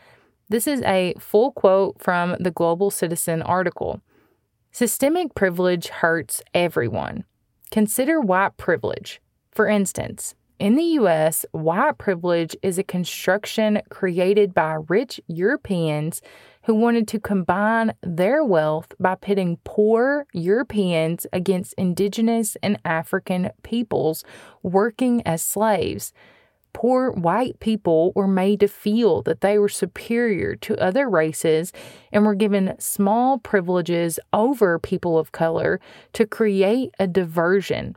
This 0.49 0.66
is 0.66 0.81
a 0.83 1.12
full 1.19 1.52
quote 1.52 2.00
from 2.00 2.37
the 2.40 2.50
Global 2.50 2.90
Citizen 2.90 3.43
article. 3.43 4.00
Systemic 4.73 5.35
privilege 5.35 5.88
hurts 5.88 6.40
everyone. 6.55 7.25
Consider 7.71 8.21
white 8.21 8.57
privilege. 8.57 9.21
For 9.50 9.66
instance, 9.66 10.35
in 10.59 10.77
the 10.77 10.85
US, 11.01 11.45
white 11.53 11.99
privilege 11.99 12.57
is 12.63 12.79
a 12.79 12.83
construction 12.83 13.83
created 13.91 14.55
by 14.55 14.79
rich 14.89 15.21
Europeans 15.27 16.23
who 16.63 16.75
wanted 16.75 17.07
to 17.09 17.21
combine 17.21 17.93
their 18.03 18.43
wealth 18.43 18.95
by 18.99 19.17
pitting 19.17 19.59
poor 19.65 20.27
Europeans 20.33 21.27
against 21.33 21.75
indigenous 21.75 22.57
and 22.63 22.81
African 22.85 23.51
peoples 23.63 24.25
working 24.63 25.23
as 25.27 25.43
slaves. 25.43 26.15
Poor 26.73 27.11
white 27.11 27.61
people 27.61 28.13
were 28.15 28.27
made 28.27 28.61
to 28.61 28.69
feel 28.69 29.23
that 29.23 29.43
they 29.43 29.59
were 29.59 29.69
superior 29.69 30.57
to 30.57 30.77
other 30.83 31.09
races 31.09 31.73
and 32.13 32.25
were 32.25 32.35
given 32.35 32.75
small 32.79 33.39
privileges 33.39 34.19
over 34.33 34.79
people 34.79 35.19
of 35.19 35.33
color 35.33 35.81
to 36.15 36.27
create 36.27 36.91
a 36.99 37.07
diversion 37.07 37.95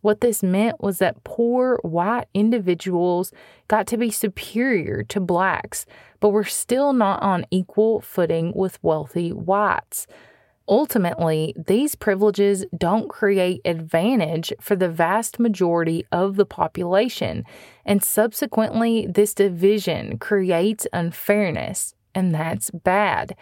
what 0.00 0.20
this 0.20 0.42
meant 0.42 0.80
was 0.80 0.98
that 0.98 1.22
poor 1.24 1.78
white 1.82 2.26
individuals 2.34 3.32
got 3.68 3.86
to 3.88 3.96
be 3.96 4.10
superior 4.10 5.02
to 5.04 5.20
blacks, 5.20 5.86
but 6.20 6.30
were 6.30 6.44
still 6.44 6.92
not 6.92 7.22
on 7.22 7.46
equal 7.50 8.00
footing 8.00 8.52
with 8.54 8.82
wealthy 8.82 9.32
whites. 9.32 10.06
Ultimately, 10.68 11.52
these 11.66 11.96
privileges 11.96 12.64
don't 12.76 13.08
create 13.08 13.60
advantage 13.64 14.52
for 14.60 14.76
the 14.76 14.88
vast 14.88 15.40
majority 15.40 16.06
of 16.12 16.36
the 16.36 16.46
population, 16.46 17.44
and 17.84 18.04
subsequently, 18.04 19.06
this 19.08 19.34
division 19.34 20.16
creates 20.18 20.86
unfairness, 20.92 21.94
and 22.14 22.32
that's 22.32 22.70
bad. 22.70 23.34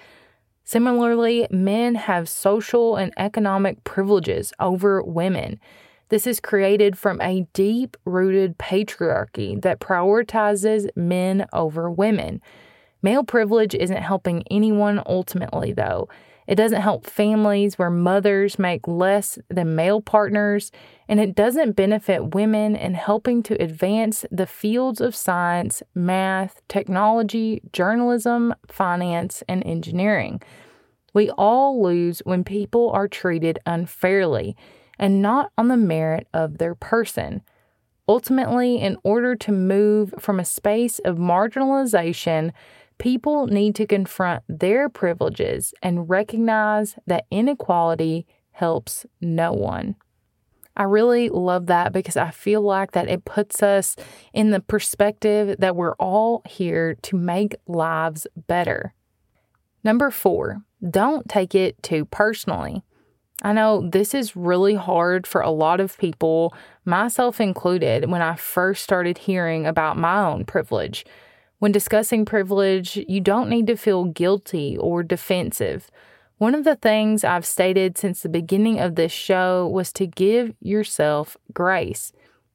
Similarly, 0.64 1.46
men 1.50 1.94
have 1.94 2.28
social 2.28 2.96
and 2.96 3.12
economic 3.16 3.84
privileges 3.84 4.52
over 4.58 5.02
women. 5.02 5.60
This 6.08 6.26
is 6.26 6.40
created 6.40 6.96
from 6.96 7.20
a 7.20 7.46
deep 7.52 7.96
rooted 8.04 8.58
patriarchy 8.58 9.60
that 9.62 9.80
prioritizes 9.80 10.88
men 10.96 11.46
over 11.52 11.90
women. 11.90 12.40
Male 13.02 13.24
privilege 13.24 13.74
isn't 13.74 14.02
helping 14.02 14.42
anyone 14.50 15.02
ultimately, 15.06 15.72
though. 15.72 16.08
It 16.46 16.54
doesn't 16.54 16.80
help 16.80 17.04
families 17.04 17.78
where 17.78 17.90
mothers 17.90 18.58
make 18.58 18.88
less 18.88 19.38
than 19.50 19.76
male 19.76 20.00
partners, 20.00 20.72
and 21.06 21.20
it 21.20 21.34
doesn't 21.34 21.76
benefit 21.76 22.34
women 22.34 22.74
in 22.74 22.94
helping 22.94 23.42
to 23.42 23.62
advance 23.62 24.24
the 24.30 24.46
fields 24.46 25.02
of 25.02 25.14
science, 25.14 25.82
math, 25.94 26.62
technology, 26.68 27.60
journalism, 27.74 28.54
finance, 28.66 29.42
and 29.46 29.62
engineering. 29.66 30.40
We 31.12 31.28
all 31.32 31.82
lose 31.82 32.20
when 32.20 32.44
people 32.44 32.90
are 32.92 33.08
treated 33.08 33.58
unfairly 33.66 34.56
and 34.98 35.22
not 35.22 35.52
on 35.56 35.68
the 35.68 35.76
merit 35.76 36.26
of 36.32 36.58
their 36.58 36.74
person. 36.74 37.42
Ultimately, 38.08 38.76
in 38.80 38.96
order 39.02 39.36
to 39.36 39.52
move 39.52 40.14
from 40.18 40.40
a 40.40 40.44
space 40.44 40.98
of 41.00 41.18
marginalization, 41.18 42.52
people 42.98 43.46
need 43.46 43.74
to 43.76 43.86
confront 43.86 44.42
their 44.48 44.88
privileges 44.88 45.74
and 45.82 46.08
recognize 46.08 46.96
that 47.06 47.26
inequality 47.30 48.26
helps 48.52 49.06
no 49.20 49.52
one. 49.52 49.94
I 50.76 50.84
really 50.84 51.28
love 51.28 51.66
that 51.66 51.92
because 51.92 52.16
I 52.16 52.30
feel 52.30 52.62
like 52.62 52.92
that 52.92 53.08
it 53.08 53.24
puts 53.24 53.62
us 53.62 53.96
in 54.32 54.50
the 54.50 54.60
perspective 54.60 55.56
that 55.58 55.74
we're 55.74 55.96
all 55.96 56.42
here 56.48 56.94
to 57.02 57.16
make 57.16 57.56
lives 57.66 58.28
better. 58.46 58.94
Number 59.82 60.10
four, 60.10 60.62
don't 60.88 61.28
take 61.28 61.54
it 61.54 61.82
too 61.82 62.04
personally. 62.04 62.84
I 63.42 63.52
know 63.52 63.88
this 63.88 64.14
is 64.14 64.34
really 64.34 64.74
hard 64.74 65.26
for 65.26 65.40
a 65.40 65.50
lot 65.50 65.78
of 65.80 65.96
people, 65.98 66.54
myself 66.84 67.40
included, 67.40 68.10
when 68.10 68.20
I 68.20 68.34
first 68.34 68.82
started 68.82 69.18
hearing 69.18 69.64
about 69.64 69.96
my 69.96 70.24
own 70.24 70.44
privilege. 70.44 71.06
When 71.60 71.70
discussing 71.70 72.24
privilege, 72.24 72.96
you 73.08 73.20
don't 73.20 73.48
need 73.48 73.66
to 73.68 73.76
feel 73.76 74.06
guilty 74.06 74.76
or 74.76 75.02
defensive. 75.02 75.90
One 76.38 76.54
of 76.54 76.64
the 76.64 76.76
things 76.76 77.24
I've 77.24 77.46
stated 77.46 77.98
since 77.98 78.22
the 78.22 78.28
beginning 78.28 78.78
of 78.80 78.94
this 78.94 79.12
show 79.12 79.68
was 79.68 79.92
to 79.94 80.06
give 80.06 80.54
yourself 80.60 81.36
grace. 81.52 82.12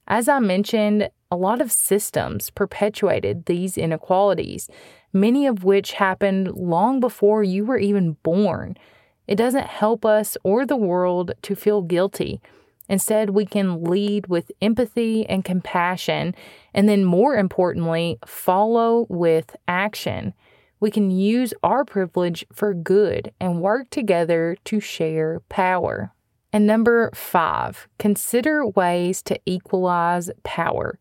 As 0.08 0.28
I 0.28 0.40
mentioned, 0.40 1.10
a 1.32 1.36
lot 1.36 1.62
of 1.62 1.72
systems 1.72 2.50
perpetuated 2.50 3.46
these 3.46 3.78
inequalities, 3.78 4.70
many 5.12 5.48
of 5.48 5.64
which 5.64 5.94
happened 5.94 6.56
long 6.56 7.00
before 7.00 7.44
you 7.44 7.66
were 7.66 7.78
even 7.78 8.14
born. 8.24 8.78
It 9.28 9.36
doesn't 9.36 9.68
help 9.68 10.06
us 10.06 10.38
or 10.44 10.66
the 10.66 10.76
world 10.76 11.32
to 11.44 11.56
feel 11.56 11.82
guilty. 11.82 12.42
Instead, 12.90 13.30
we 13.30 13.46
can 13.46 13.84
lead 13.84 14.28
with 14.28 14.52
empathy 14.62 15.26
and 15.28 15.46
compassion, 15.46 16.36
and 16.74 16.90
then 16.90 17.06
more 17.06 17.36
importantly, 17.36 18.20
follow 18.26 19.06
with 19.10 19.56
action. 19.68 20.34
We 20.80 20.92
can 20.92 21.10
use 21.10 21.54
our 21.64 21.86
privilege 21.86 22.46
for 22.52 22.74
good 22.74 23.32
and 23.40 23.62
work 23.62 23.90
together 23.90 24.58
to 24.66 24.82
share 24.82 25.40
power. 25.48 26.12
And 26.52 26.68
number 26.68 27.10
five, 27.16 27.88
consider 27.98 28.68
ways 28.68 29.22
to 29.24 29.40
equalize 29.46 30.30
power. 30.44 31.00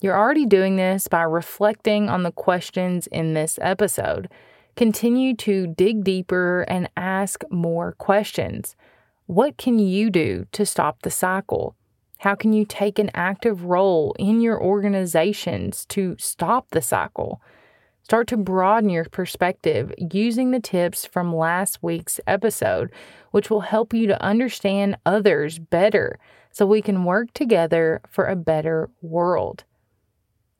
You're 0.00 0.16
already 0.16 0.46
doing 0.46 0.76
this 0.76 1.08
by 1.08 1.22
reflecting 1.22 2.08
on 2.08 2.22
the 2.22 2.30
questions 2.30 3.08
in 3.08 3.34
this 3.34 3.58
episode. 3.60 4.28
Continue 4.76 5.34
to 5.36 5.68
dig 5.68 6.04
deeper 6.04 6.60
and 6.68 6.90
ask 6.98 7.42
more 7.50 7.92
questions. 7.92 8.76
What 9.24 9.56
can 9.56 9.78
you 9.78 10.10
do 10.10 10.46
to 10.52 10.66
stop 10.66 11.00
the 11.00 11.10
cycle? 11.10 11.74
How 12.18 12.34
can 12.34 12.52
you 12.52 12.66
take 12.66 12.98
an 12.98 13.10
active 13.14 13.64
role 13.64 14.14
in 14.18 14.42
your 14.42 14.62
organizations 14.62 15.86
to 15.86 16.14
stop 16.18 16.68
the 16.72 16.82
cycle? 16.82 17.40
Start 18.02 18.28
to 18.28 18.36
broaden 18.36 18.90
your 18.90 19.06
perspective 19.06 19.94
using 20.12 20.50
the 20.50 20.60
tips 20.60 21.06
from 21.06 21.34
last 21.34 21.82
week's 21.82 22.20
episode, 22.26 22.92
which 23.30 23.48
will 23.48 23.62
help 23.62 23.94
you 23.94 24.06
to 24.06 24.22
understand 24.22 24.98
others 25.06 25.58
better 25.58 26.18
so 26.52 26.66
we 26.66 26.82
can 26.82 27.04
work 27.04 27.32
together 27.32 28.02
for 28.10 28.26
a 28.26 28.36
better 28.36 28.90
world. 29.00 29.64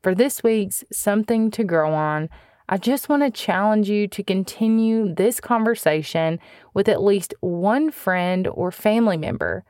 For 0.03 0.15
this 0.15 0.43
week's 0.43 0.85
Something 0.91 1.51
to 1.51 1.65
Grow 1.65 1.93
On, 1.93 2.31
I 2.69 2.79
just 2.79 3.09
want 3.09 3.23
to 3.23 3.31
challenge 3.31 3.89
you 3.89 4.09
to 4.09 4.25
continue 4.25 5.15
this 5.15 5.41
conversation 5.41 6.41
with 6.75 6.89
at 6.89 7.03
least 7.03 7.33
one 7.41 7.93
friend 7.93 8.49
or 8.49 8.73
family 8.73 9.17
member. 9.17 9.65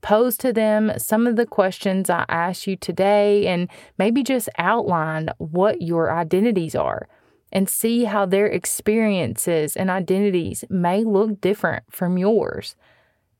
Pose 0.00 0.36
to 0.38 0.52
them 0.52 0.92
some 0.96 1.26
of 1.26 1.34
the 1.34 1.46
questions 1.46 2.08
I 2.08 2.24
asked 2.28 2.68
you 2.68 2.76
today 2.76 3.48
and 3.48 3.68
maybe 3.98 4.22
just 4.22 4.48
outline 4.58 5.30
what 5.38 5.82
your 5.82 6.12
identities 6.12 6.76
are 6.76 7.08
and 7.52 7.68
see 7.68 8.04
how 8.04 8.26
their 8.26 8.46
experiences 8.46 9.76
and 9.76 9.90
identities 9.90 10.64
may 10.70 11.02
look 11.02 11.40
different 11.40 11.84
from 11.90 12.16
yours. 12.16 12.76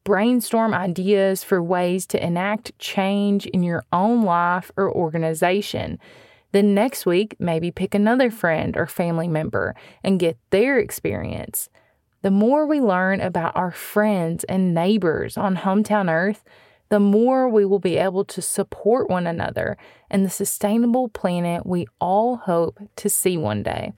Brainstorm 0.03 0.75
ideas 0.75 1.45
for 1.45 1.63
ways 1.63 2.07
to 2.07 2.25
enact 2.25 2.77
change 2.81 3.47
in 3.47 3.63
your 3.63 3.85
own 3.93 4.25
life 4.25 4.73
or 4.77 4.93
organization 4.93 6.01
then 6.53 6.75
next 6.75 7.07
week, 7.07 7.37
maybe 7.39 7.71
pick 7.71 7.95
another 7.95 8.31
friend 8.31 8.77
or 8.77 8.87
family 8.87 9.29
member 9.29 9.75
and 10.03 10.21
get 10.21 10.39
their 10.51 10.79
experience. 10.79 11.69
The 12.23 12.31
more 12.31 12.67
we 12.67 12.81
learn 12.81 13.21
about 13.21 13.57
our 13.57 13.71
friends 13.71 14.45
and 14.45 14.75
neighbors 14.75 15.37
on 15.37 15.57
Hometown 15.57 16.11
Earth, 16.11 16.43
the 16.89 17.01
more 17.01 17.49
we 17.49 17.65
will 17.65 17.79
be 17.79 17.97
able 17.97 18.25
to 18.25 18.41
support 18.41 19.11
one 19.11 19.27
another 19.27 19.77
and 20.11 20.25
the 20.25 20.31
sustainable 20.31 21.09
planet 21.09 21.67
we 21.67 21.87
all 22.01 22.37
hope 22.37 22.79
to 22.97 23.09
see 23.09 23.37
one 23.37 23.63
day. 23.63 23.93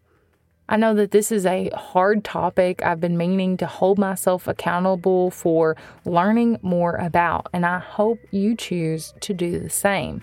I 0.71 0.77
know 0.77 0.95
that 0.95 1.13
this 1.13 1.33
is 1.33 1.47
a 1.47 1.71
hard 1.71 2.25
topic 2.25 2.85
I've 2.85 3.01
been 3.01 3.17
meaning 3.17 3.57
to 3.59 3.67
hold 3.67 3.99
myself 3.99 4.47
accountable 4.47 5.31
for 5.31 5.77
learning 6.05 6.59
more 6.61 6.97
about, 6.97 7.49
and 7.55 7.65
I 7.65 7.79
hope 7.79 8.19
you 8.31 8.55
choose 8.55 9.15
to 9.21 9.33
do 9.33 9.59
the 9.59 9.71
same. 9.71 10.23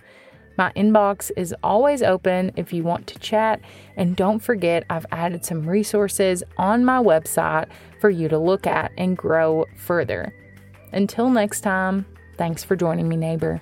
My 0.57 0.71
inbox 0.73 1.31
is 1.35 1.53
always 1.63 2.01
open 2.01 2.51
if 2.55 2.71
you 2.71 2.83
want 2.83 3.07
to 3.07 3.19
chat, 3.19 3.61
and 3.97 4.15
don't 4.15 4.39
forget 4.39 4.85
I've 4.89 5.05
added 5.11 5.43
some 5.43 5.67
resources 5.67 6.43
on 6.57 6.85
my 6.85 7.01
website 7.01 7.67
for 7.99 8.09
you 8.09 8.29
to 8.29 8.37
look 8.37 8.65
at 8.65 8.91
and 8.97 9.17
grow 9.17 9.65
further. 9.75 10.33
Until 10.93 11.29
next 11.29 11.61
time, 11.61 12.05
thanks 12.37 12.63
for 12.63 12.75
joining 12.75 13.09
me, 13.09 13.17
neighbor. 13.17 13.61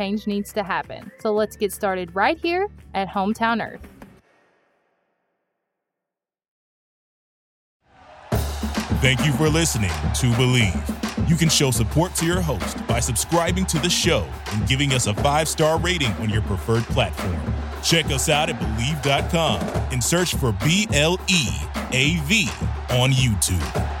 change 0.01 0.25
needs 0.25 0.51
to 0.53 0.63
happen. 0.63 1.11
So 1.19 1.31
let's 1.31 1.55
get 1.55 1.71
started 1.71 2.15
right 2.15 2.37
here 2.39 2.67
at 2.95 3.07
Hometown 3.07 3.61
Earth. 3.63 3.87
Thank 8.99 9.25
you 9.25 9.31
for 9.33 9.47
listening 9.49 9.89
to 9.89 10.27
Bleav. 10.37 11.29
You 11.29 11.35
can 11.35 11.49
show 11.49 11.71
support 11.71 12.13
to 12.15 12.25
your 12.25 12.41
host 12.41 12.85
by 12.87 12.99
subscribing 12.99 13.65
to 13.67 13.79
the 13.79 13.89
show 13.89 14.27
and 14.53 14.67
giving 14.67 14.93
us 14.93 15.07
a 15.07 15.13
five 15.13 15.47
star 15.47 15.79
rating 15.79 16.11
on 16.13 16.29
your 16.29 16.41
preferred 16.43 16.83
platform. 16.85 17.39
Check 17.83 18.05
us 18.07 18.29
out 18.29 18.49
at 18.49 18.59
Bleav.com 18.59 19.61
and 19.91 20.03
search 20.03 20.35
for 20.35 20.51
B 20.63 20.87
L 20.93 21.19
E 21.27 21.47
A 21.91 22.17
V 22.25 22.49
on 22.91 23.11
YouTube. 23.11 24.00